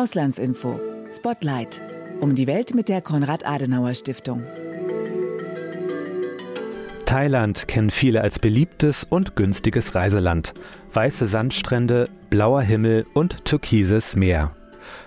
[0.00, 0.80] Auslandsinfo.
[1.14, 1.82] Spotlight.
[2.20, 4.44] Um die Welt mit der Konrad-Adenauer-Stiftung.
[7.04, 10.54] Thailand kennen viele als beliebtes und günstiges Reiseland.
[10.94, 14.52] Weiße Sandstrände, blauer Himmel und türkises Meer.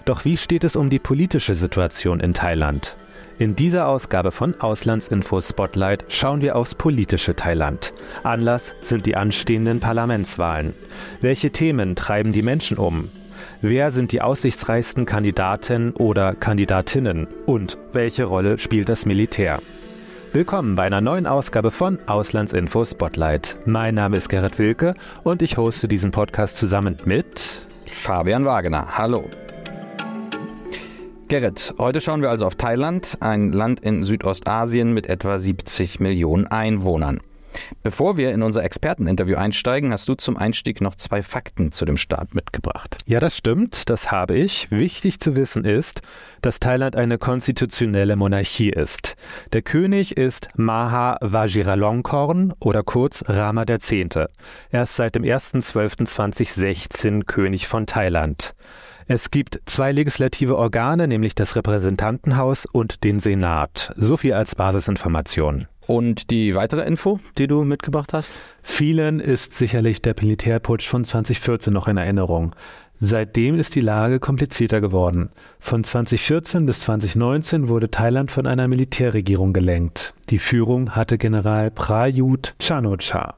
[0.06, 2.96] Doch wie steht es um die politische Situation in Thailand?
[3.40, 7.96] In dieser Ausgabe von Auslandsinfo Spotlight schauen wir aufs politische Thailand.
[8.22, 10.76] Anlass sind die anstehenden Parlamentswahlen.
[11.20, 13.10] Welche Themen treiben die Menschen um?
[13.62, 17.28] Wer sind die aussichtsreichsten Kandidaten oder Kandidatinnen?
[17.46, 19.62] Und welche Rolle spielt das Militär?
[20.32, 23.56] Willkommen bei einer neuen Ausgabe von Auslandsinfo Spotlight.
[23.66, 28.98] Mein Name ist Gerrit Wilke und ich hoste diesen Podcast zusammen mit Fabian Wagener.
[28.98, 29.30] Hallo.
[31.28, 36.48] Gerrit, heute schauen wir also auf Thailand, ein Land in Südostasien mit etwa 70 Millionen
[36.48, 37.22] Einwohnern.
[37.82, 41.98] Bevor wir in unser Experteninterview einsteigen, hast du zum Einstieg noch zwei Fakten zu dem
[41.98, 42.98] Staat mitgebracht.
[43.06, 44.72] Ja, das stimmt, das habe ich.
[44.72, 46.02] Wichtig zu wissen ist,
[46.42, 49.16] dass Thailand eine konstitutionelle Monarchie ist.
[49.52, 53.92] Der König ist Maha Vajiralongkorn oder kurz Rama X.
[53.92, 58.56] Er ist seit dem 1.12.2016 König von Thailand.
[59.08, 63.92] Es gibt zwei legislative Organe, nämlich das Repräsentantenhaus und den Senat.
[63.98, 65.68] So viel als Basisinformation.
[65.86, 68.32] Und die weitere Info, die du mitgebracht hast?
[68.62, 72.56] Vielen ist sicherlich der Militärputsch von 2014 noch in Erinnerung.
[73.00, 75.30] Seitdem ist die Lage komplizierter geworden.
[75.60, 80.14] Von 2014 bis 2019 wurde Thailand von einer Militärregierung gelenkt.
[80.30, 83.36] Die Führung hatte General Prayut Chanocha.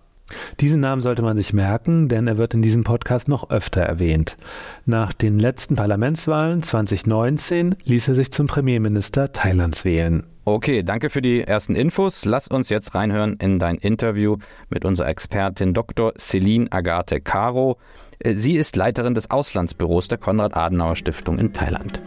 [0.60, 4.38] Diesen Namen sollte man sich merken, denn er wird in diesem Podcast noch öfter erwähnt.
[4.86, 10.26] Nach den letzten Parlamentswahlen 2019 ließ er sich zum Premierminister Thailands wählen.
[10.48, 12.24] Okay, danke für die ersten Infos.
[12.24, 14.38] Lass uns jetzt reinhören in dein Interview
[14.70, 16.14] mit unserer Expertin Dr.
[16.20, 17.80] Celine Agathe Caro.
[18.20, 22.00] Äh, sie ist Leiterin des Auslandsbüros der Konrad-Adenauer-Stiftung in Thailand.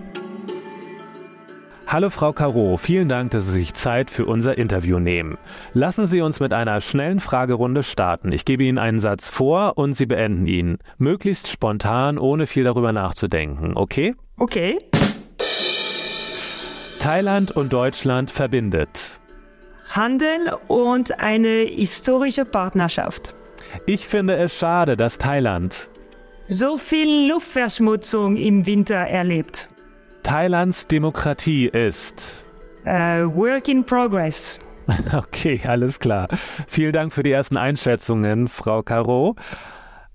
[1.89, 5.37] Hallo Frau Caro, vielen Dank, dass Sie sich Zeit für unser Interview nehmen.
[5.72, 8.31] Lassen Sie uns mit einer schnellen Fragerunde starten.
[8.31, 10.78] Ich gebe Ihnen einen Satz vor und Sie beenden ihn.
[10.97, 14.15] Möglichst spontan, ohne viel darüber nachzudenken, okay?
[14.37, 14.78] Okay.
[17.00, 19.20] Thailand und Deutschland verbindet.
[19.91, 23.34] Handel und eine historische Partnerschaft.
[23.86, 25.88] Ich finde es schade, dass Thailand
[26.48, 29.69] so viel Luftverschmutzung im Winter erlebt.
[30.22, 32.44] Thailands Demokratie ist?
[32.84, 34.58] Uh, work in progress.
[35.12, 36.28] Okay, alles klar.
[36.66, 39.37] Vielen Dank für die ersten Einschätzungen, Frau Caro.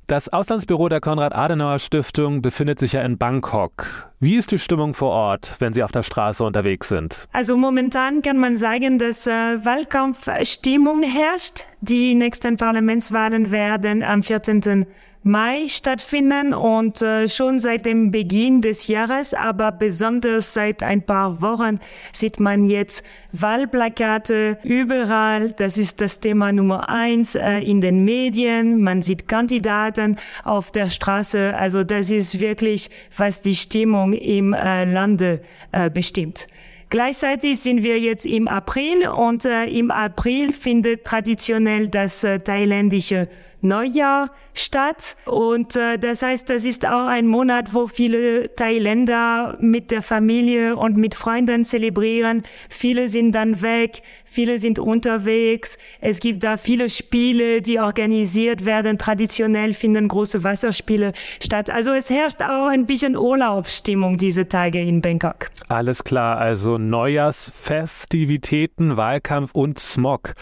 [0.08, 4.12] Das Auslandsbüro der Konrad-Adenauer-Stiftung befindet sich ja in Bangkok.
[4.20, 7.30] Wie ist die Stimmung vor Ort, wenn Sie auf der Straße unterwegs sind?
[7.32, 11.64] Also momentan kann man sagen, dass äh, Wahlkampfstimmung herrscht.
[11.80, 14.86] Die nächsten Parlamentswahlen werden am 14.
[15.24, 21.42] Mai stattfinden und äh, schon seit dem Beginn des Jahres, aber besonders seit ein paar
[21.42, 21.80] Wochen
[22.12, 25.52] sieht man jetzt Wahlplakate überall.
[25.52, 28.82] Das ist das Thema Nummer eins äh, in den Medien.
[28.82, 31.56] Man sieht Kandidaten auf der Straße.
[31.56, 35.42] Also das ist wirklich, was die Stimmung im äh, Lande
[35.72, 36.48] äh, bestimmt.
[36.94, 43.30] Gleichzeitig sind wir jetzt im April und äh, im April findet traditionell das äh, thailändische
[43.64, 45.16] Neujahr statt.
[45.26, 50.76] Und äh, das heißt, das ist auch ein Monat, wo viele Thailänder mit der Familie
[50.76, 52.44] und mit Freunden zelebrieren.
[52.70, 55.78] Viele sind dann weg, viele sind unterwegs.
[56.02, 58.98] Es gibt da viele Spiele, die organisiert werden.
[58.98, 61.70] Traditionell finden große Wasserspiele statt.
[61.70, 65.50] Also es herrscht auch ein bisschen Urlaubsstimmung diese Tage in Bangkok.
[65.70, 70.34] Alles klar, also Neujahrsfestivitäten, Wahlkampf und Smog.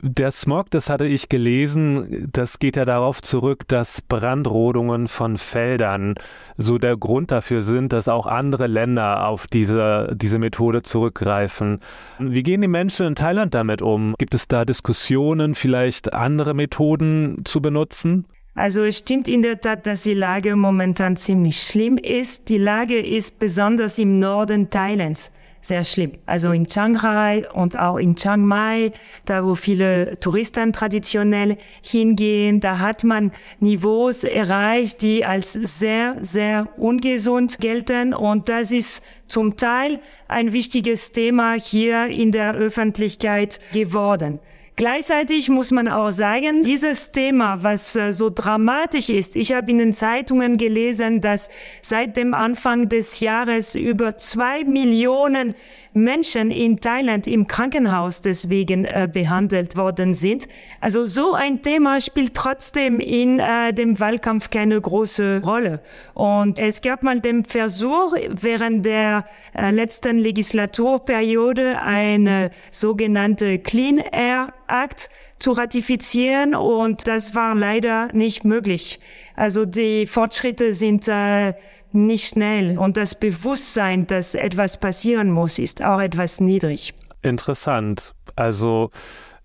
[0.00, 6.14] Der Smog, das hatte ich gelesen, das geht ja darauf zurück, dass Brandrodungen von Feldern
[6.56, 11.80] so der Grund dafür sind, dass auch andere Länder auf diese, diese Methode zurückgreifen.
[12.20, 14.14] Wie gehen die Menschen in Thailand damit um?
[14.16, 18.26] Gibt es da Diskussionen, vielleicht andere Methoden zu benutzen?
[18.54, 22.48] Also es stimmt in der Tat, dass die Lage momentan ziemlich schlimm ist.
[22.48, 25.32] Die Lage ist besonders im Norden Thailands
[25.62, 26.12] sehr schlimm.
[26.26, 28.92] Also in Chiang Rai und auch in Chiang Mai,
[29.24, 36.68] da wo viele Touristen traditionell hingehen, da hat man Niveaus erreicht, die als sehr, sehr
[36.76, 38.12] ungesund gelten.
[38.12, 44.40] Und das ist zum Teil ein wichtiges Thema hier in der Öffentlichkeit geworden.
[44.76, 49.78] Gleichzeitig muss man auch sagen, dieses Thema, was äh, so dramatisch ist, ich habe in
[49.78, 51.50] den Zeitungen gelesen, dass
[51.82, 55.54] seit dem Anfang des Jahres über zwei Millionen
[55.94, 60.48] Menschen in Thailand im Krankenhaus deswegen äh, behandelt worden sind.
[60.80, 65.80] Also so ein Thema spielt trotzdem in äh, dem Wahlkampf keine große Rolle.
[66.14, 69.24] Und es gab mal den Versuch, während der
[69.54, 78.44] äh, letzten Legislaturperiode eine sogenannte Clean Air Akt zu ratifizieren und das war leider nicht
[78.44, 79.00] möglich.
[79.34, 81.54] Also die Fortschritte sind äh,
[81.94, 86.94] nicht schnell und das Bewusstsein, dass etwas passieren muss, ist auch etwas niedrig.
[87.22, 88.14] Interessant.
[88.36, 88.90] Also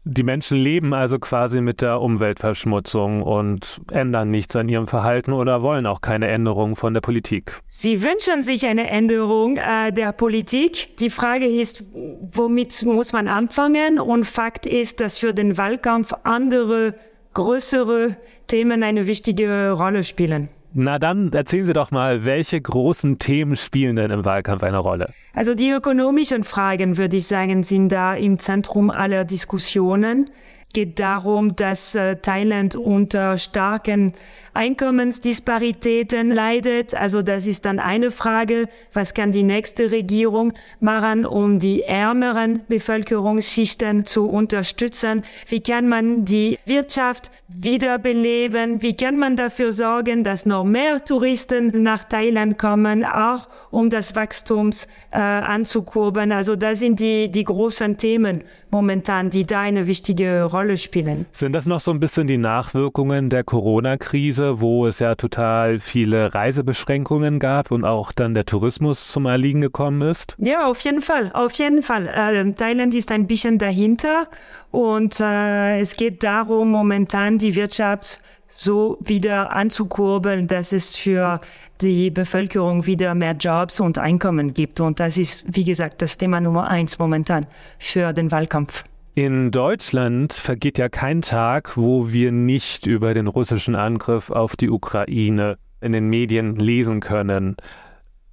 [0.09, 5.61] die Menschen leben also quasi mit der Umweltverschmutzung und ändern nichts an ihrem Verhalten oder
[5.61, 7.59] wollen auch keine Änderung von der Politik.
[7.67, 10.95] Sie wünschen sich eine Änderung äh, der Politik.
[10.97, 13.99] Die Frage ist, womit muss man anfangen?
[13.99, 16.95] Und Fakt ist, dass für den Wahlkampf andere,
[17.33, 18.15] größere
[18.47, 20.49] Themen eine wichtige Rolle spielen.
[20.79, 25.11] Na dann erzählen Sie doch mal, welche großen Themen spielen denn im Wahlkampf eine Rolle?
[25.33, 30.29] Also die ökonomischen Fragen, würde ich sagen, sind da im Zentrum aller Diskussionen
[30.73, 34.13] geht darum, dass äh, Thailand unter starken
[34.53, 36.93] Einkommensdisparitäten leidet.
[36.95, 42.61] Also das ist dann eine Frage, was kann die nächste Regierung machen, um die ärmeren
[42.67, 45.23] Bevölkerungsschichten zu unterstützen?
[45.47, 48.81] Wie kann man die Wirtschaft wiederbeleben?
[48.81, 54.15] Wie kann man dafür sorgen, dass noch mehr Touristen nach Thailand kommen, auch um das
[54.15, 56.31] Wachstums äh, anzukurbeln?
[56.31, 61.25] Also das sind die, die großen Themen momentan, die da eine wichtige Rolle Rolle spielen.
[61.31, 66.33] Sind das noch so ein bisschen die Nachwirkungen der Corona-Krise, wo es ja total viele
[66.33, 70.35] Reisebeschränkungen gab und auch dann der Tourismus zum Erliegen gekommen ist?
[70.39, 72.07] Ja, auf jeden Fall, auf jeden Fall.
[72.07, 74.27] Äh, Thailand ist ein bisschen dahinter
[74.71, 81.39] und äh, es geht darum, momentan die Wirtschaft so wieder anzukurbeln, dass es für
[81.81, 84.79] die Bevölkerung wieder mehr Jobs und Einkommen gibt.
[84.79, 87.45] Und das ist, wie gesagt, das Thema Nummer eins momentan
[87.77, 88.83] für den Wahlkampf.
[89.17, 94.69] In Deutschland vergeht ja kein Tag, wo wir nicht über den russischen Angriff auf die
[94.69, 97.57] Ukraine in den Medien lesen können.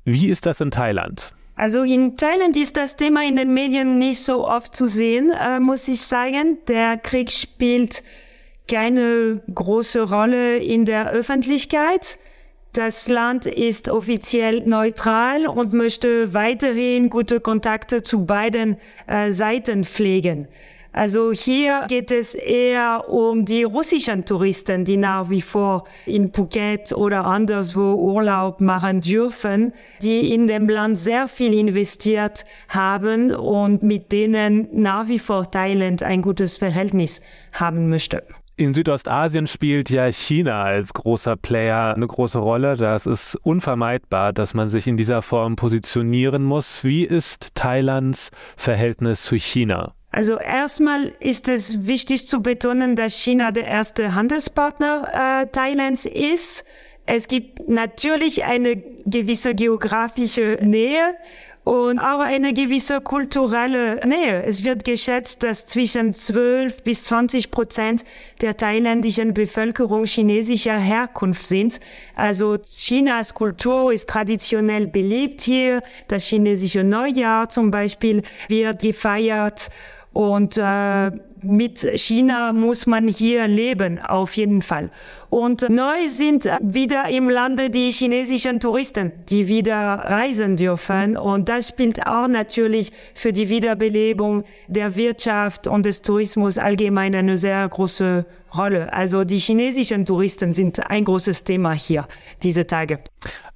[0.05, 1.33] Wie ist das in Thailand?
[1.57, 5.59] Also in Thailand ist das Thema in den Medien nicht so oft zu sehen, äh,
[5.59, 6.59] muss ich sagen.
[6.69, 8.03] Der Krieg spielt
[8.71, 12.19] keine große Rolle in der Öffentlichkeit.
[12.75, 18.77] Das Land ist offiziell neutral und möchte weiterhin gute Kontakte zu beiden
[19.07, 20.47] äh, Seiten pflegen.
[20.95, 26.93] Also hier geht es eher um die russischen Touristen, die nach wie vor in Phuket
[26.93, 34.13] oder anderswo Urlaub machen dürfen, die in dem Land sehr viel investiert haben und mit
[34.13, 37.21] denen nach wie vor Thailand ein gutes Verhältnis
[37.53, 38.23] haben möchte.
[38.57, 42.77] In Südostasien spielt ja China als großer Player eine große Rolle.
[42.77, 46.85] Das ist unvermeidbar, dass man sich in dieser Form positionieren muss.
[46.85, 49.93] Wie ist Thailands Verhältnis zu China?
[50.15, 56.65] Also erstmal ist es wichtig zu betonen, dass China der erste Handelspartner äh, Thailands ist.
[57.05, 61.17] Es gibt natürlich eine gewisse geografische Nähe
[61.65, 64.45] und auch eine gewisse kulturelle Nähe.
[64.45, 68.05] Es wird geschätzt, dass zwischen 12 bis 20 Prozent
[68.41, 71.81] der thailändischen Bevölkerung chinesischer Herkunft sind.
[72.15, 75.83] Also Chinas Kultur ist traditionell beliebt hier.
[76.07, 79.71] Das chinesische Neujahr zum Beispiel wird gefeiert
[80.15, 81.11] und äh,
[81.43, 84.91] mit China muss man hier leben, auf jeden Fall.
[85.29, 91.17] Und neu sind wieder im Lande die chinesischen Touristen, die wieder reisen dürfen.
[91.17, 97.37] Und das spielt auch natürlich für die Wiederbelebung der Wirtschaft und des Tourismus allgemein eine
[97.37, 98.25] sehr große
[98.57, 98.93] Rolle.
[98.93, 102.07] Also die chinesischen Touristen sind ein großes Thema hier
[102.43, 103.01] diese Tage.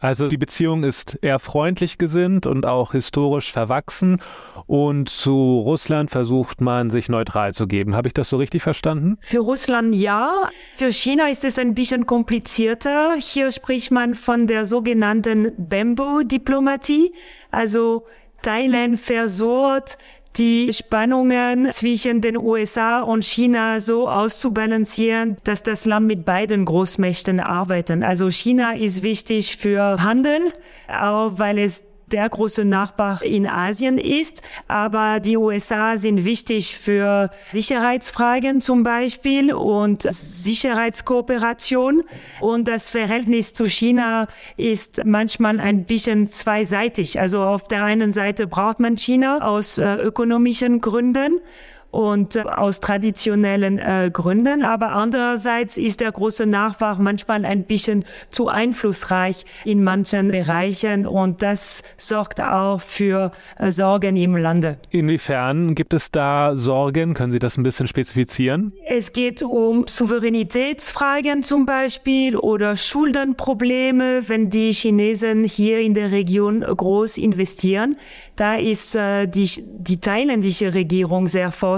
[0.01, 4.21] Also die Beziehung ist eher freundlich gesinnt und auch historisch verwachsen.
[4.67, 7.97] Und zu Russland versucht man, sich neutral zu geben.
[7.97, 9.19] Habe ich das so richtig verstanden?
[9.21, 10.49] Für Russland ja.
[10.77, 13.15] Für China ist es ein bisschen komplizierter.
[13.19, 17.13] Hier spricht man von der sogenannten Bamboo-Diplomatie.
[17.51, 18.05] Also
[18.43, 19.99] Thailand versucht,
[20.37, 27.41] die Spannungen zwischen den USA und China so auszubalancieren, dass das Land mit beiden Großmächten
[27.41, 28.05] arbeitet.
[28.05, 30.53] Also China ist wichtig für Handel,
[30.87, 34.43] auch weil es der große Nachbar in Asien ist.
[34.67, 42.03] Aber die USA sind wichtig für Sicherheitsfragen zum Beispiel und Sicherheitskooperation.
[42.41, 47.21] Und das Verhältnis zu China ist manchmal ein bisschen zweiseitig.
[47.21, 51.41] Also auf der einen Seite braucht man China aus äh, ökonomischen Gründen.
[51.91, 54.65] Und äh, aus traditionellen äh, Gründen.
[54.65, 61.43] Aber andererseits ist der große Nachbar manchmal ein bisschen zu einflussreich in manchen Bereichen und
[61.43, 64.79] das sorgt auch für äh, Sorgen im Lande.
[64.91, 67.15] Inwiefern gibt es da Sorgen?
[67.15, 68.73] Können Sie das ein bisschen spezifizieren?
[68.87, 76.61] Es geht um Souveränitätsfragen zum Beispiel oder Schuldenprobleme, wenn die Chinesen hier in der Region
[76.61, 77.97] groß investieren.
[78.37, 81.78] Da ist äh, die, die thailändische Regierung sehr vorsichtig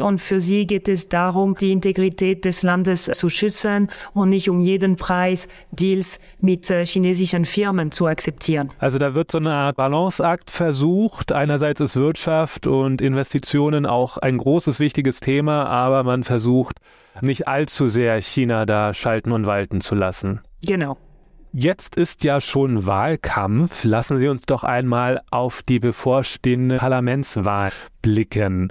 [0.00, 4.60] und für sie geht es darum, die Integrität des Landes zu schützen und nicht um
[4.60, 8.72] jeden Preis Deals mit äh, chinesischen Firmen zu akzeptieren.
[8.78, 11.32] Also da wird so eine Art Balanceakt versucht.
[11.32, 16.78] Einerseits ist Wirtschaft und Investitionen auch ein großes, wichtiges Thema, aber man versucht
[17.20, 20.40] nicht allzu sehr China da schalten und walten zu lassen.
[20.64, 20.98] Genau.
[21.58, 23.84] Jetzt ist ja schon Wahlkampf.
[23.84, 27.72] Lassen Sie uns doch einmal auf die bevorstehende Parlamentswahl
[28.02, 28.70] blicken.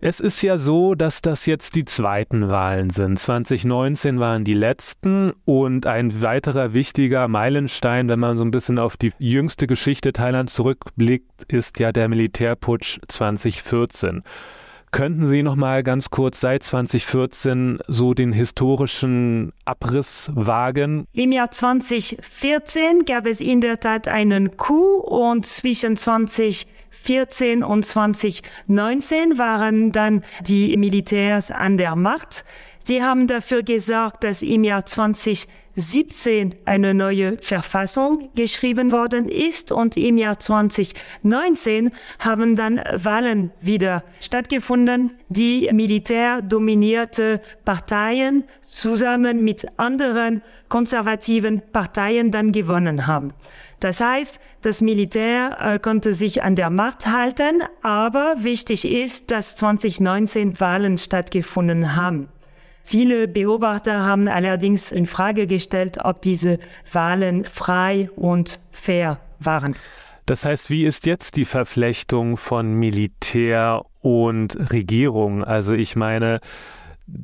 [0.00, 3.18] Es ist ja so, dass das jetzt die zweiten Wahlen sind.
[3.18, 8.96] 2019 waren die letzten und ein weiterer wichtiger Meilenstein, wenn man so ein bisschen auf
[8.96, 14.22] die jüngste Geschichte Thailands zurückblickt, ist ja der Militärputsch 2014.
[14.90, 21.04] Könnten Sie noch mal ganz kurz seit 2014 so den historischen Abriss wagen?
[21.12, 29.38] Im Jahr 2014 gab es in der Tat einen Coup und zwischen 2014 und 2019
[29.38, 32.44] waren dann die Militärs an der Macht.
[32.88, 39.98] Sie haben dafür gesorgt, dass im Jahr 2017 eine neue Verfassung geschrieben worden ist und
[39.98, 50.40] im Jahr 2019 haben dann Wahlen wieder stattgefunden, die militärdominierte Parteien zusammen mit anderen
[50.70, 53.34] konservativen Parteien dann gewonnen haben.
[53.80, 59.56] Das heißt, das Militär äh, konnte sich an der Macht halten, aber wichtig ist, dass
[59.56, 62.30] 2019 Wahlen stattgefunden haben.
[62.90, 66.58] Viele Beobachter haben allerdings in Frage gestellt, ob diese
[66.90, 69.76] Wahlen frei und fair waren.
[70.24, 75.44] Das heißt, wie ist jetzt die Verflechtung von Militär und Regierung?
[75.44, 76.40] Also ich meine,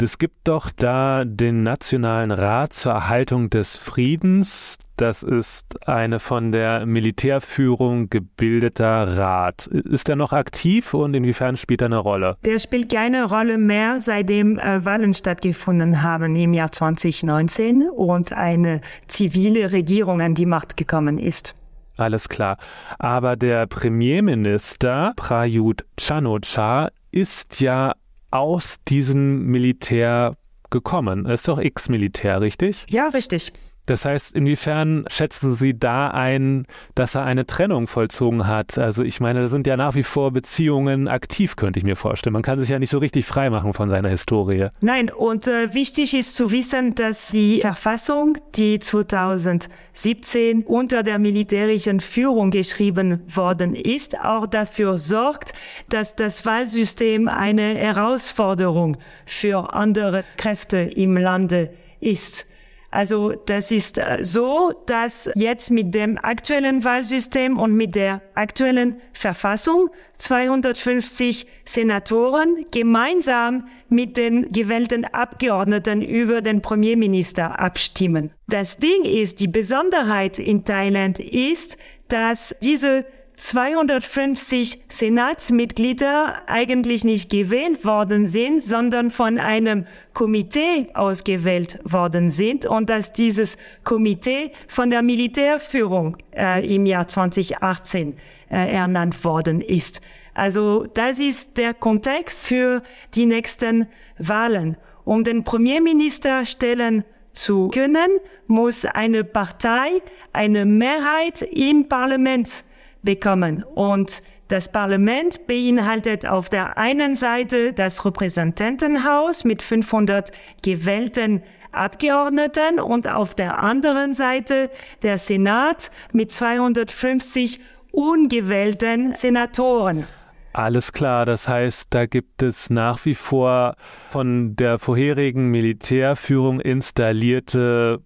[0.01, 4.79] es gibt doch da den Nationalen Rat zur Erhaltung des Friedens.
[4.97, 9.67] Das ist eine von der Militärführung gebildeter Rat.
[9.67, 12.37] Ist er noch aktiv und inwiefern spielt er eine Rolle?
[12.45, 18.81] Der spielt keine Rolle mehr, seitdem äh, Wahlen stattgefunden haben im Jahr 2019 und eine
[19.07, 21.55] zivile Regierung an die Macht gekommen ist.
[21.97, 22.57] Alles klar.
[22.99, 27.95] Aber der Premierminister Prayut Chanocha ist ja
[28.35, 30.37] aus diesem Militär
[30.71, 31.25] gekommen.
[31.25, 32.85] Er ist doch Ex-Militär, richtig?
[32.91, 33.53] Ja, richtig.
[33.87, 38.79] Das heißt, inwiefern schätzen Sie da ein, dass er eine Trennung vollzogen hat?
[38.79, 42.33] Also ich meine, da sind ja nach wie vor Beziehungen aktiv, könnte ich mir vorstellen.
[42.33, 44.69] Man kann sich ja nicht so richtig freimachen von seiner Historie.
[44.81, 52.01] Nein, und äh, wichtig ist zu wissen, dass die Verfassung, die 2017 unter der militärischen
[52.01, 55.53] Führung geschrieben worden ist, auch dafür sorgt,
[55.91, 62.47] dass das Wahlsystem eine Herausforderung für andere Kräfte im Lande ist.
[62.95, 69.01] Also das ist äh, so, dass jetzt mit dem aktuellen Wahlsystem und mit der aktuellen
[69.13, 78.31] Verfassung 250 Senatoren gemeinsam mit den gewählten Abgeordneten über den Premierminister abstimmen.
[78.47, 87.85] Das Ding ist, die Besonderheit in Thailand ist, dass diese 250 Senatsmitglieder eigentlich nicht gewählt
[87.85, 95.03] worden sind, sondern von einem Komitee ausgewählt worden sind und dass dieses Komitee von der
[95.03, 98.17] Militärführung äh, im Jahr 2018
[98.51, 100.01] äh, ernannt worden ist.
[100.35, 102.83] Also das ist der Kontext für
[103.15, 103.89] die nächsten
[104.19, 104.77] Wahlen.
[105.05, 110.01] Um den Premierminister stellen zu können, muss eine Partei
[110.33, 112.65] eine Mehrheit im Parlament
[113.05, 113.63] bekommen.
[113.63, 120.33] Und das Parlament beinhaltet auf der einen Seite das Repräsentantenhaus mit 500
[120.63, 121.43] gewählten
[121.73, 124.71] Abgeordneten und auf der anderen Seite
[125.03, 130.07] der Senat mit 250 ungewählten Senatoren.
[130.53, 133.75] Alles klar, das heißt, da gibt es nach wie vor
[134.11, 138.03] von der vorherigen Militärführung installierte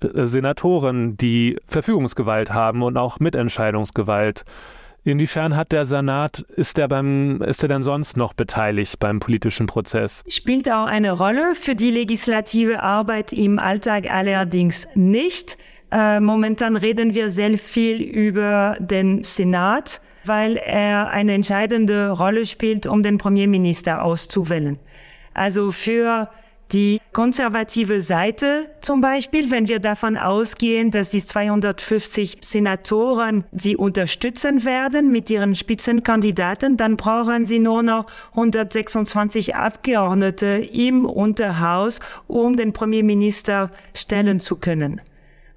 [0.00, 4.44] Senatoren, die Verfügungsgewalt haben und auch Mitentscheidungsgewalt.
[5.04, 9.66] Inwiefern hat der Senat, ist er beim, ist er denn sonst noch beteiligt beim politischen
[9.66, 10.22] Prozess?
[10.28, 15.56] Spielt auch eine Rolle für die legislative Arbeit im Alltag allerdings nicht.
[15.90, 22.86] Äh, momentan reden wir sehr viel über den Senat, weil er eine entscheidende Rolle spielt,
[22.86, 24.78] um den Premierminister auszuwählen.
[25.32, 26.28] Also für
[26.72, 34.64] die konservative Seite zum Beispiel, wenn wir davon ausgehen, dass die 250 Senatoren sie unterstützen
[34.64, 42.72] werden mit ihren Spitzenkandidaten, dann brauchen sie nur noch 126 Abgeordnete im Unterhaus, um den
[42.72, 45.00] Premierminister stellen zu können.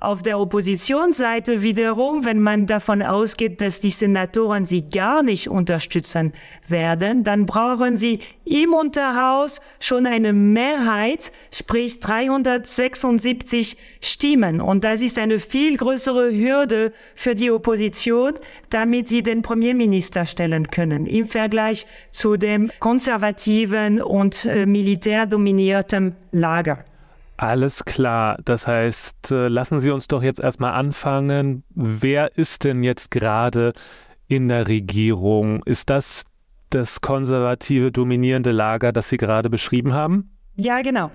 [0.01, 6.33] Auf der Oppositionsseite wiederum, wenn man davon ausgeht, dass die Senatoren sie gar nicht unterstützen
[6.67, 14.59] werden, dann brauchen sie im Unterhaus schon eine Mehrheit, sprich 376 Stimmen.
[14.59, 18.33] Und das ist eine viel größere Hürde für die Opposition,
[18.71, 26.85] damit sie den Premierminister stellen können, im Vergleich zu dem konservativen und äh, militärdominierten Lager.
[27.41, 28.37] Alles klar.
[28.45, 31.63] Das heißt, äh, lassen Sie uns doch jetzt erstmal anfangen.
[31.73, 33.73] Wer ist denn jetzt gerade
[34.27, 35.63] in der Regierung?
[35.63, 36.25] Ist das
[36.69, 40.37] das konservative dominierende Lager, das Sie gerade beschrieben haben?
[40.55, 41.09] Ja, genau.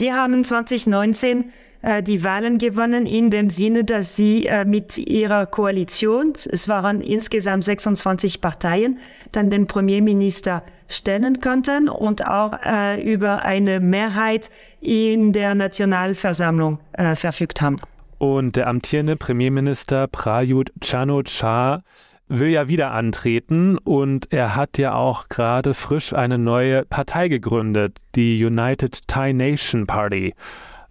[0.00, 1.52] Die haben 2019
[1.82, 7.00] äh, die Wahlen gewonnen in dem Sinne, dass sie äh, mit ihrer Koalition, es waren
[7.00, 8.98] insgesamt 26 Parteien,
[9.32, 17.14] dann den Premierminister stellen konnten und auch äh, über eine Mehrheit in der Nationalversammlung äh,
[17.14, 17.80] verfügt haben.
[18.18, 21.82] Und der amtierende Premierminister Prayut Chan-o-cha
[22.30, 27.98] will ja wieder antreten und er hat ja auch gerade frisch eine neue Partei gegründet,
[28.14, 30.34] die United Thai Nation Party.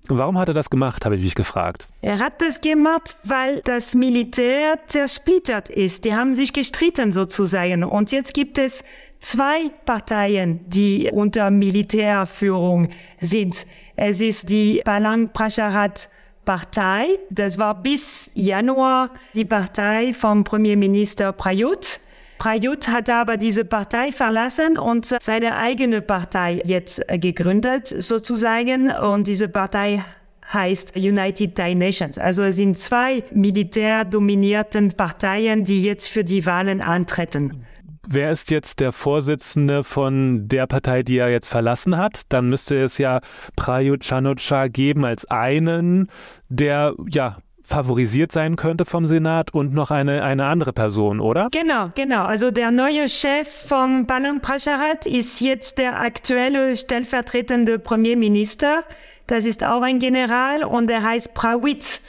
[0.10, 1.88] Warum hat er das gemacht, habe ich mich gefragt.
[2.02, 6.04] Er hat das gemacht, weil das Militär zersplittert ist.
[6.04, 7.84] Die haben sich gestritten sozusagen.
[7.84, 8.84] Und jetzt gibt es
[9.20, 12.90] zwei Parteien, die unter Militärführung
[13.22, 13.68] sind.
[13.96, 16.10] Es ist die Palang Prasharat
[16.46, 17.20] Partei.
[17.30, 22.00] Das war bis Januar die Partei vom Premierminister Prayut.
[22.40, 28.92] Prayut hat aber diese Partei verlassen und seine eigene Partei jetzt gegründet, sozusagen.
[28.92, 30.04] Und diese Partei
[30.52, 32.18] heißt United Thai Nations.
[32.18, 37.66] Also es sind zwei militärdominierten Parteien, die jetzt für die Wahlen antreten.
[38.08, 42.22] Wer ist jetzt der Vorsitzende von der Partei, die er jetzt verlassen hat?
[42.30, 43.20] Dann müsste es ja
[43.56, 46.10] Prayut Chanocha geben als einen,
[46.50, 47.38] der ja
[47.70, 51.50] favorisiert sein könnte vom Senat und noch eine, eine andere Person, oder?
[51.52, 52.24] Genau, genau.
[52.24, 58.84] Also der neue Chef vom Palang Prasharat ist jetzt der aktuelle stellvertretende Premierminister.
[59.28, 62.02] Das ist auch ein General und er heißt Prawit.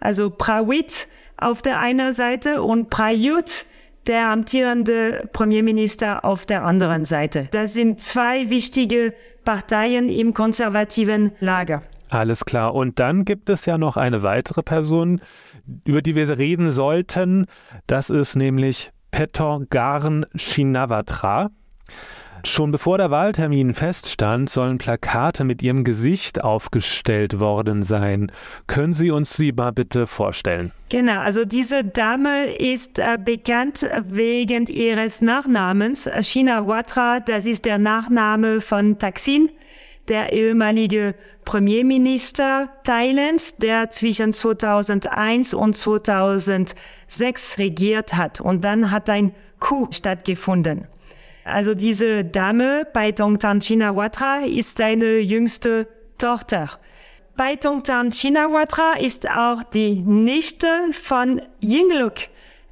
[0.00, 3.64] Also Prawit auf der einen Seite und Prayut,
[4.08, 7.48] der amtierende Premierminister auf der anderen Seite.
[7.50, 9.14] Das sind zwei wichtige
[9.44, 11.82] Parteien im konservativen Lager.
[12.10, 12.74] Alles klar.
[12.74, 15.20] Und dann gibt es ja noch eine weitere Person,
[15.84, 17.46] über die wir reden sollten.
[17.86, 21.50] Das ist nämlich Petor Garen Shinawatra.
[22.46, 28.30] Schon bevor der Wahltermin feststand, sollen Plakate mit ihrem Gesicht aufgestellt worden sein.
[28.66, 30.72] Können Sie uns sie mal bitte vorstellen?
[30.88, 36.08] Genau, also diese Dame ist äh, bekannt wegen ihres Nachnamens.
[36.20, 39.50] Shinawatra, das ist der Nachname von Taksin
[40.08, 48.40] der ehemalige Premierminister Thailands, der zwischen 2001 und 2006 regiert hat.
[48.40, 50.86] Und dann hat ein Coup stattgefunden.
[51.46, 55.86] Also diese Dame, Paitongtan Shinawatra, ist seine jüngste
[56.18, 56.70] Tochter.
[57.36, 62.14] Paitongtan Shinawatra ist auch die Nichte von Yingluck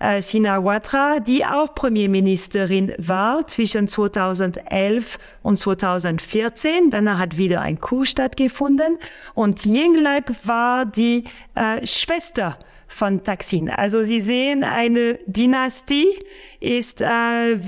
[0.01, 6.91] äh, Shinawatra, die auch Premierministerin war zwischen 2011 und 2014.
[6.91, 8.99] Danach hat wieder ein Coup stattgefunden
[9.35, 13.71] und Yingluck war die äh, Schwester von Taksin.
[13.71, 16.09] Also Sie sehen, eine Dynastie
[16.61, 17.07] ist äh,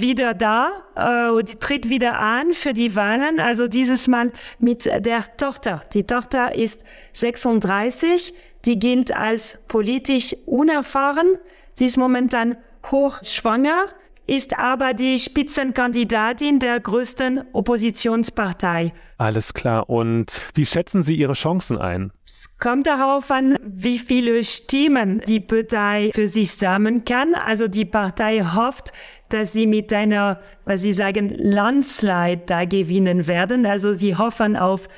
[0.00, 3.40] wieder da, äh, die tritt wieder an für die Wahlen.
[3.40, 5.83] Also dieses Mal mit der Tochter.
[5.92, 11.38] Die Tochter ist 36, die gilt als politisch unerfahren.
[11.74, 12.57] Sie ist momentan
[12.90, 13.87] hochschwanger,
[14.26, 18.92] ist aber die Spitzenkandidatin der größten Oppositionspartei.
[19.18, 19.88] Alles klar.
[19.88, 22.12] Und wie schätzen Sie Ihre Chancen ein?
[22.26, 27.34] Es kommt darauf an, wie viele Stimmen die Partei für sich sammeln kann.
[27.34, 28.92] Also die Partei hofft,
[29.28, 33.64] dass sie mit einer, was sie sagen, Landslide da gewinnen werden.
[33.64, 34.88] Also sie hoffen auf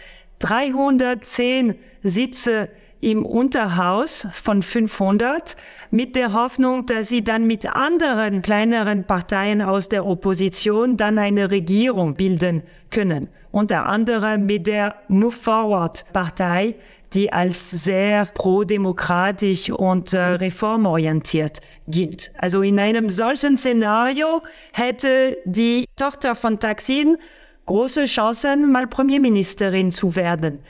[0.41, 5.57] 310 Sitze im Unterhaus von 500
[5.91, 11.51] mit der Hoffnung, dass sie dann mit anderen kleineren Parteien aus der Opposition dann eine
[11.51, 13.29] Regierung bilden können.
[13.51, 16.75] Unter anderem mit der Move Forward Partei,
[17.15, 22.31] die als sehr pro-demokratisch und äh, reformorientiert gilt.
[22.37, 27.17] Also in einem solchen Szenario hätte die Tochter von Taksin
[27.65, 30.61] große Chancen, mal Premierministerin zu werden.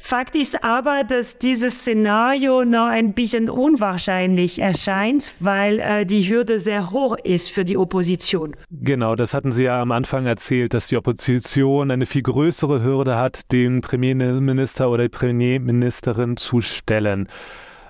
[0.00, 6.60] Fakt ist aber, dass dieses Szenario noch ein bisschen unwahrscheinlich erscheint, weil äh, die Hürde
[6.60, 8.54] sehr hoch ist für die Opposition.
[8.70, 13.16] Genau, das hatten Sie ja am Anfang erzählt, dass die Opposition eine viel größere Hürde
[13.16, 17.28] hat, den Premierminister oder die Premierministerin zu stellen.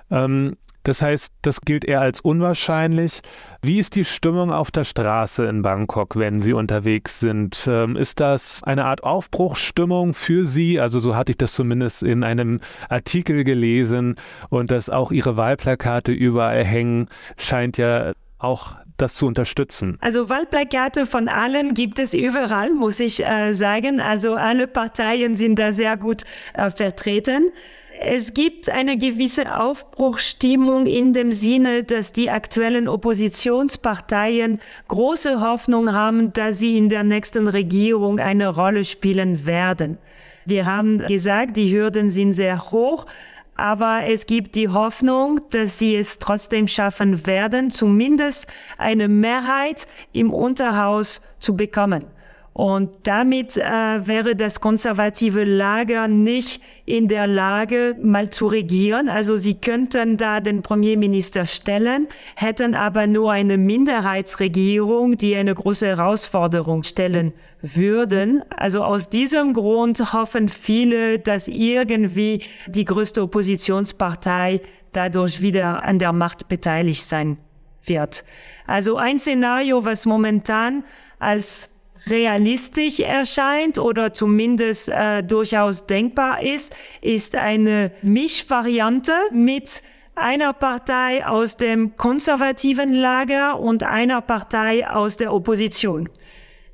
[0.09, 3.21] Ähm, das heißt, das gilt eher als unwahrscheinlich.
[3.61, 7.67] Wie ist die Stimmung auf der Straße in Bangkok, wenn Sie unterwegs sind?
[7.67, 10.79] Ähm, ist das eine Art Aufbruchsstimmung für Sie?
[10.79, 14.15] Also so hatte ich das zumindest in einem Artikel gelesen
[14.49, 19.97] und dass auch Ihre Wahlplakate überall hängen, scheint ja auch das zu unterstützen?
[20.01, 23.99] Also Wahlplakate von allen gibt es überall, muss ich äh, sagen.
[23.99, 27.49] Also alle Parteien sind da sehr gut äh, vertreten.
[28.01, 36.31] Es gibt eine gewisse Aufbruchstimmung in dem Sinne, dass die aktuellen Oppositionsparteien große Hoffnung haben,
[36.31, 39.97] dass sie in der nächsten Regierung eine Rolle spielen werden.
[40.45, 43.05] Wir haben gesagt, die Hürden sind sehr hoch,
[43.55, 50.31] aber es gibt die Hoffnung, dass sie es trotzdem schaffen werden, zumindest eine Mehrheit im
[50.31, 52.05] Unterhaus zu bekommen.
[52.53, 59.07] Und damit äh, wäre das konservative Lager nicht in der Lage, mal zu regieren.
[59.07, 65.87] Also sie könnten da den Premierminister stellen, hätten aber nur eine Minderheitsregierung, die eine große
[65.87, 68.43] Herausforderung stellen würden.
[68.49, 76.13] Also aus diesem Grund hoffen viele, dass irgendwie die größte Oppositionspartei dadurch wieder an der
[76.13, 77.37] Macht beteiligt sein
[77.83, 78.23] wird.
[78.67, 80.83] Also ein Szenario, was momentan
[81.19, 89.81] als realistisch erscheint oder zumindest äh, durchaus denkbar ist, ist eine Mischvariante mit
[90.15, 96.09] einer Partei aus dem konservativen Lager und einer Partei aus der Opposition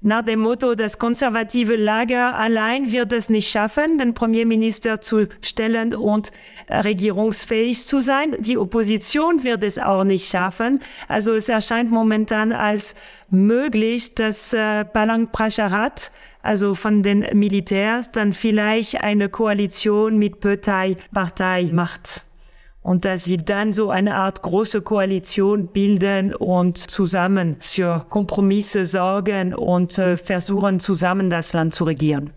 [0.05, 5.95] nach dem Motto, das konservative Lager allein wird es nicht schaffen, den Premierminister zu stellen
[5.95, 6.31] und
[6.69, 8.35] regierungsfähig zu sein.
[8.37, 10.79] Die Opposition wird es auch nicht schaffen.
[11.07, 12.93] Also es erscheint momentan als
[13.31, 16.11] möglich, dass äh, Palang Pracharat
[16.43, 22.24] also von den Militärs, dann vielleicht eine Koalition mit Pötai Partei macht
[22.85, 29.55] und dass sie dann so eine Art große Koalition bilden und zusammen für Kompromisse sorgen
[29.55, 32.29] und äh, versuchen zusammen das Land zu regieren.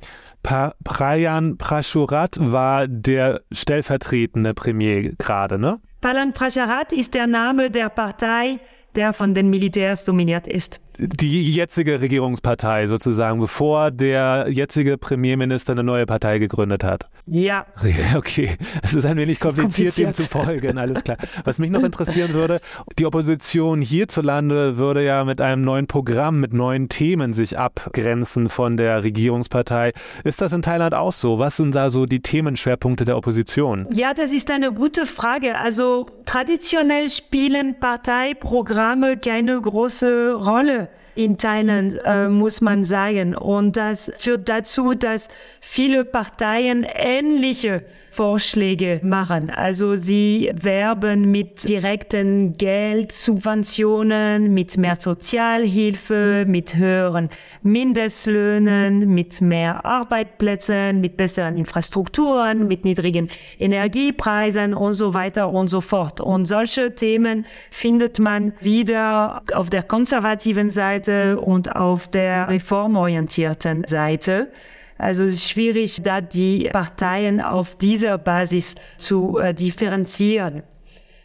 [0.42, 5.80] Pa Prayan Prashurat war der stellvertretende Premier gerade, ne?
[6.00, 8.58] Palan Prasharat ist der Name der Partei,
[8.96, 15.84] der von den Militärs dominiert ist die jetzige Regierungspartei sozusagen, bevor der jetzige Premierminister eine
[15.84, 17.08] neue Partei gegründet hat.
[17.26, 17.66] Ja.
[18.14, 20.08] Okay, es ist ein wenig kompliziert, kompliziert.
[20.08, 21.18] dem zu folgen, alles klar.
[21.44, 22.60] Was mich noch interessieren würde,
[22.98, 28.76] die Opposition hierzulande würde ja mit einem neuen Programm, mit neuen Themen sich abgrenzen von
[28.76, 29.92] der Regierungspartei.
[30.24, 31.38] Ist das in Thailand auch so?
[31.38, 33.86] Was sind da so die Themenschwerpunkte der Opposition?
[33.92, 35.56] Ja, das ist eine gute Frage.
[35.58, 40.87] Also traditionell spielen Parteiprogramme keine große Rolle
[41.18, 43.34] in Thailand, äh, muss man sagen.
[43.34, 45.28] Und das führt dazu, dass
[45.60, 49.50] viele Parteien ähnliche Vorschläge machen.
[49.50, 57.30] Also sie werben mit direkten Geldsubventionen, mit mehr Sozialhilfe, mit höheren
[57.62, 65.80] Mindestlöhnen, mit mehr Arbeitsplätzen, mit besseren Infrastrukturen, mit niedrigen Energiepreisen und so weiter und so
[65.80, 66.20] fort.
[66.20, 74.48] Und solche Themen findet man wieder auf der konservativen Seite und auf der reformorientierten Seite.
[74.98, 80.64] Also es ist schwierig, da die Parteien auf dieser Basis zu äh, differenzieren.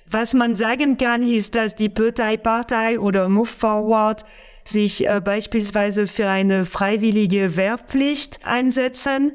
[0.10, 4.24] Was man sagen kann, ist, dass die Partei oder Move Forward
[4.64, 9.34] sich äh, beispielsweise für eine freiwillige Wehrpflicht einsetzen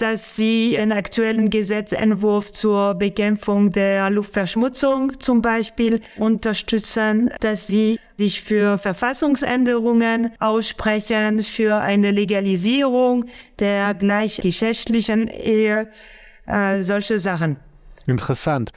[0.00, 8.42] dass sie einen aktuellen Gesetzentwurf zur Bekämpfung der Luftverschmutzung zum Beispiel unterstützen, dass sie sich
[8.42, 13.24] für Verfassungsänderungen aussprechen, für eine Legalisierung
[13.58, 15.88] der gleichgeschlechtlichen Ehe,
[16.46, 17.56] äh, solche Sachen.
[18.06, 18.72] Interessant.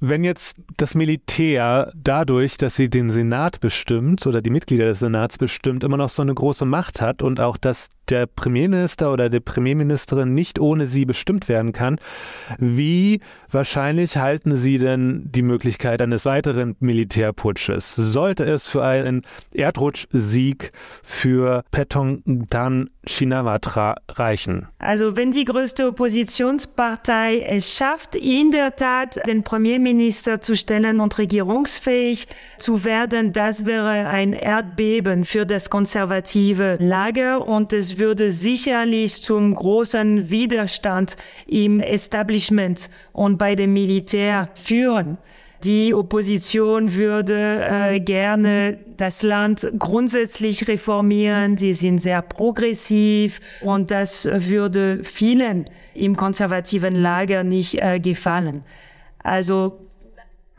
[0.00, 5.36] Wenn jetzt das Militär dadurch, dass sie den Senat bestimmt oder die Mitglieder des Senats
[5.36, 9.40] bestimmt, immer noch so eine große Macht hat und auch das der Premierminister oder der
[9.40, 11.98] Premierministerin nicht ohne sie bestimmt werden kann.
[12.58, 13.20] Wie
[13.50, 17.94] wahrscheinlich halten Sie denn die Möglichkeit eines weiteren Militärputsches?
[17.94, 24.66] Sollte es für einen Erdrutschsieg für Petongdan Shinawatra reichen?
[24.78, 31.16] Also wenn die größte Oppositionspartei es schafft, in der Tat den Premierminister zu stellen und
[31.18, 39.22] regierungsfähig zu werden, das wäre ein Erdbeben für das konservative Lager und es würde sicherlich
[39.22, 45.18] zum großen Widerstand im Establishment und bei dem Militär führen.
[45.62, 51.58] Die Opposition würde äh, gerne das Land grundsätzlich reformieren.
[51.58, 58.64] Sie sind sehr progressiv und das würde vielen im konservativen Lager nicht äh, gefallen.
[59.22, 59.89] Also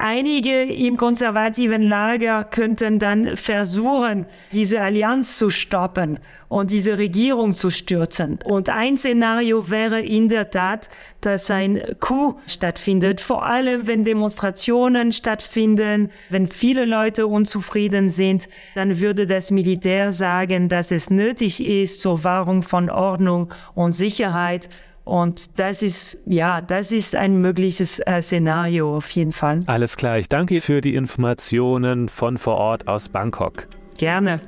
[0.03, 6.17] Einige im konservativen Lager könnten dann versuchen, diese Allianz zu stoppen
[6.49, 8.39] und diese Regierung zu stürzen.
[8.43, 10.89] Und ein Szenario wäre in der Tat,
[11.21, 18.99] dass ein Coup stattfindet, vor allem wenn Demonstrationen stattfinden, wenn viele Leute unzufrieden sind, dann
[18.99, 24.67] würde das Militär sagen, dass es nötig ist zur Wahrung von Ordnung und Sicherheit
[25.03, 29.61] und das ist, ja, das ist ein mögliches äh, Szenario auf jeden Fall.
[29.65, 33.67] Alles klar, ich danke für die Informationen von vor Ort aus Bangkok.
[33.97, 34.39] Gerne.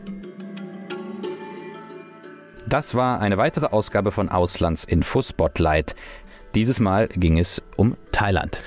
[2.68, 5.96] Das war eine weitere Ausgabe von Auslandsinfo Spotlight.
[6.56, 8.60] Dieses Mal ging es um Thailand.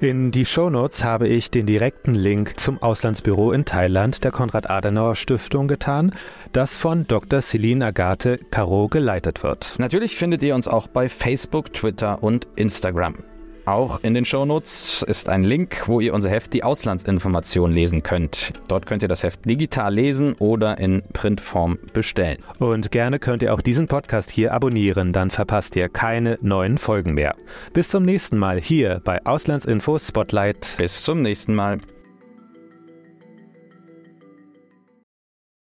[0.00, 6.12] In die Shownotes habe ich den direkten Link zum Auslandsbüro in Thailand der Konrad-Adenauer-Stiftung getan,
[6.52, 7.40] das von Dr.
[7.40, 9.76] Celine Agathe Caro geleitet wird.
[9.78, 13.16] Natürlich findet ihr uns auch bei Facebook, Twitter und Instagram.
[13.66, 18.52] Auch in den Shownotes ist ein Link, wo ihr unser Heft Die Auslandsinformation lesen könnt.
[18.68, 22.38] Dort könnt ihr das Heft digital lesen oder in Printform bestellen.
[22.58, 27.14] Und gerne könnt ihr auch diesen Podcast hier abonnieren, dann verpasst ihr keine neuen Folgen
[27.14, 27.36] mehr.
[27.72, 30.74] Bis zum nächsten Mal hier bei Auslandsinfo Spotlight.
[30.76, 31.78] Bis zum nächsten Mal.